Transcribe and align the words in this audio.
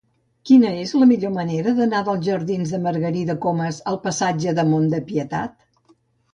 Quina 0.49 0.69
és 0.83 0.93
la 1.01 1.07
millor 1.11 1.33
manera 1.35 1.73
d'anar 1.81 1.99
dels 2.07 2.25
jardins 2.29 2.73
de 2.77 2.81
Margarida 2.87 3.37
Comas 3.47 3.81
al 3.95 4.03
passatge 4.09 4.59
del 4.61 4.75
Mont 4.75 4.93
de 4.99 5.07
Pietat? 5.13 5.59